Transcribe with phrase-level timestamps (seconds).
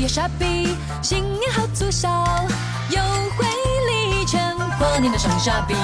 [0.00, 2.08] 也傻逼，新年好促销，
[2.88, 3.02] 优
[3.36, 3.44] 惠
[3.90, 5.74] 礼券过年的双傻逼。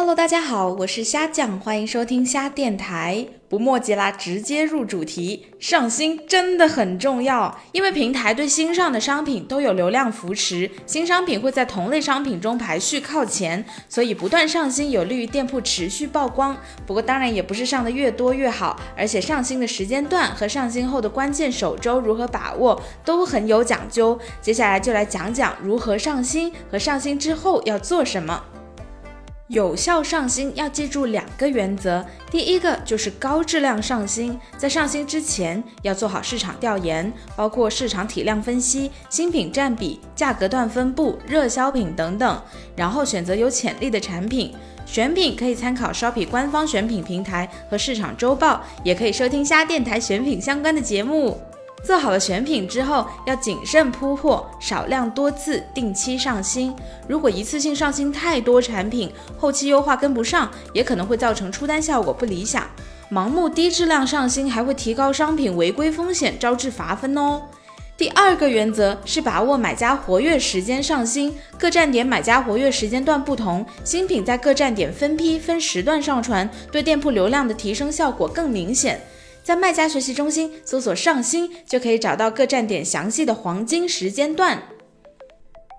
[0.00, 3.26] Hello，大家好，我是虾酱，欢迎收听虾电台。
[3.50, 5.44] 不墨迹啦，直接入主题。
[5.58, 16.56] 上新真的很重要，因为平台对新上的商品都有流量扶持，新商品会在同类商品中排序靠前，所以不断上新有利于店铺持续曝光。
[16.86, 24.18] 不过当然也不是上的越多越好，而且上新的时间段和上新后的关键首周如何把握都很有讲究。
[24.40, 28.44] 接下来就来讲讲如何上新和上新之后要做什么。
[29.50, 42.40] 有效上新要记住两个原则，第一个就是高质量上新，在上新之前要做好市场调研，包括市场体量分析、新品占比、价格段分布、热销品等等，
[42.76, 44.54] 然后选择有潜力的产品。
[44.86, 51.36] 选品可以参考 Shopee 官方选品平台和市场周报，也可以收听虾电台选品相关的节目。
[51.82, 56.74] 做好了选品之后，要谨慎铺货，少量多次，定期上新。
[57.08, 62.64] 如果一次性上新太多产品，后期优化跟不上，也可能会造成出单效果不理想。
[63.10, 67.42] 盲目低质量上新还会提高商品违规风险，招致罚分哦。
[67.96, 79.00] 第二个原则是把握买家活跃时间上新，各站点买家活跃时间段不同，新品在各站点分批分时段上传，对店铺流量的提升效果更明显。
[79.50, 84.62] 在卖家学习中心搜索“上新”，就可以找到各站点详细的黄金时间段。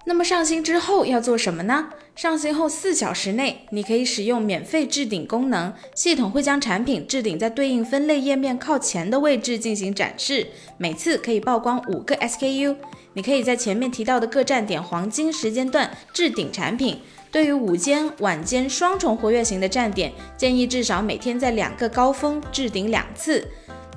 [0.05, 1.89] 那么上新之后要做什么呢？
[2.15, 12.75] 上新后四小时内，你可以使用免费置顶功能，系统会将产品置顶在对应分类页面靠前的位置进行展示，每次可以曝光五个 SKU。
[13.13, 16.99] 你可以在前面提到的各站点黄金时间段置顶产品。
[17.31, 23.47] 对于午间、晚间双重活跃型的站点，建议至少每天在两个高峰置顶两次。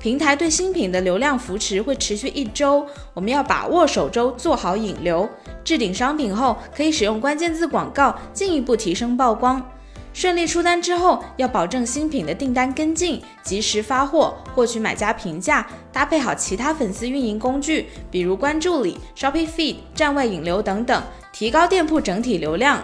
[0.05, 5.27] 平台对新品的流量扶持会持续一周，我们要把握首周做好引流。
[5.65, 9.67] 置顶商品后，可以使用关键字广告进一步提升曝光。
[10.13, 22.79] 顺利出单之后，要保证新品的订单跟进，及时发货，获取买家评价，搭配好其他粉丝运营工具，比如关注礼、Shopee Feed、站外引流等等，提高店铺整体流量。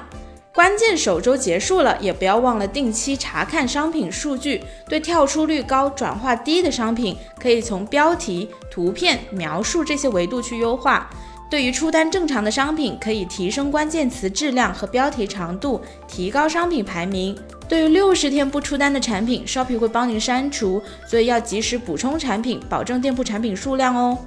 [0.53, 4.61] 关键首周结束了，也不要忘了定期查看商品数据。
[4.89, 11.09] 对跳出率高、转化低的商品，可以从标题、图片、描述这些维度去优化。
[11.49, 17.37] 对于出单正常的商品，可以提升关键词质量和标题长度，提高商品排名。
[17.69, 24.19] 对于六十天不出单的产品，Shopee 会帮您删除，所以要及时补充产品，保证店铺产品数量哦。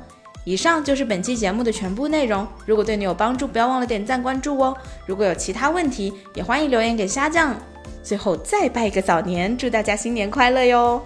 [0.46, 2.48] 以上就是本期节目的全部内容。
[2.66, 4.76] 如果对你有帮助，不要忘了点赞关注哦。
[5.06, 7.56] 如果有其他问题，也欢迎留言给虾酱。
[8.04, 11.02] 最后再拜个早年，祝大家新年快乐哟！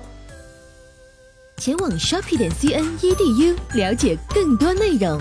[1.58, 5.20] 前往 shopping 点 cn edu 了解更多内容。